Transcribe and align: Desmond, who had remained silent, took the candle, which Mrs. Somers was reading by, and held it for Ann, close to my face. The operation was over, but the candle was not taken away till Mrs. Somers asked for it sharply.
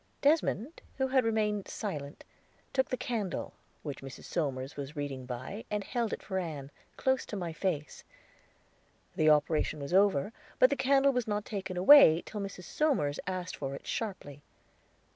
Desmond, 0.23 0.81
who 0.97 1.05
had 1.09 1.23
remained 1.23 1.67
silent, 1.67 2.23
took 2.73 2.89
the 2.89 2.97
candle, 2.97 3.53
which 3.83 4.01
Mrs. 4.01 4.23
Somers 4.23 4.75
was 4.75 4.95
reading 4.95 5.27
by, 5.27 5.63
and 5.69 5.83
held 5.83 6.11
it 6.11 6.23
for 6.23 6.39
Ann, 6.39 6.71
close 6.97 7.23
to 7.27 7.35
my 7.35 7.53
face. 7.53 8.03
The 9.15 9.29
operation 9.29 9.79
was 9.79 9.93
over, 9.93 10.33
but 10.57 10.71
the 10.71 10.75
candle 10.75 11.13
was 11.13 11.27
not 11.27 11.45
taken 11.45 11.77
away 11.77 12.23
till 12.25 12.41
Mrs. 12.41 12.63
Somers 12.63 13.19
asked 13.27 13.55
for 13.55 13.75
it 13.75 13.85
sharply. 13.85 14.41